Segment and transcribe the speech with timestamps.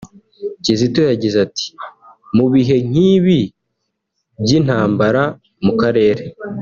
[0.63, 1.67] Kizito yagize ati
[2.35, 3.39] “Mu bihe nk’ibi
[4.41, 5.23] by’intambara
[5.65, 6.23] mu karere